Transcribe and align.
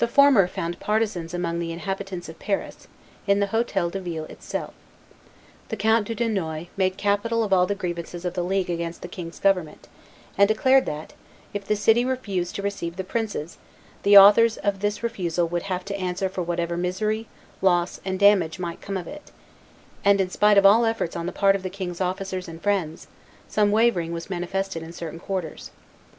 The 0.00 0.06
former, 0.06 0.46
found 0.46 0.80
partisans 0.80 1.32
amongst 1.32 1.60
the 1.60 1.72
inhabitants 1.72 2.28
of 2.28 2.38
Paris, 2.38 2.88
in 3.26 3.40
the 3.40 3.46
Hotel 3.46 3.88
de 3.88 3.98
Ville 3.98 4.26
itself. 4.26 4.74
The 5.70 5.76
Count 5.78 6.06
de 6.08 6.14
Dunois 6.14 6.66
made 6.76 6.98
capital 6.98 7.42
of 7.42 7.54
all 7.54 7.64
the 7.66 7.74
grievances 7.74 8.26
of 8.26 8.34
the 8.34 8.42
League 8.44 8.68
against 8.68 9.00
the 9.00 9.08
king's 9.08 9.40
government, 9.40 9.88
and 10.36 10.46
declared 10.46 10.84
that, 10.84 11.14
if 11.54 11.64
the 11.66 11.74
city 11.74 12.04
refused 12.04 12.54
to 12.56 12.60
receive 12.62 12.96
the 12.96 13.02
princes, 13.02 13.56
the 14.02 14.18
authors 14.18 14.58
of 14.58 14.80
this 14.80 15.02
refusal 15.02 15.48
would 15.48 15.62
have 15.62 15.86
to 15.86 15.96
answer 15.96 16.28
for 16.28 16.42
whatever 16.42 16.76
misery, 16.76 17.26
loss, 17.62 17.98
and 18.04 18.18
damage 18.18 18.58
might 18.58 18.82
come 18.82 18.98
of 18.98 19.08
it; 19.08 19.30
and, 20.04 20.20
in 20.20 20.28
spite 20.28 20.58
of 20.58 20.66
all 20.66 20.84
efforts 20.84 21.16
on 21.16 21.24
the 21.24 21.32
part 21.32 21.56
of 21.56 21.62
the 21.62 21.70
king's 21.70 22.02
officers 22.02 22.46
and 22.46 22.60
friends, 22.60 23.06
some 23.48 23.70
wavering 23.72 24.12
was 24.12 24.28
manifested 24.28 24.82
in 24.82 24.92
certain 24.92 25.18
quarters. 25.18 25.70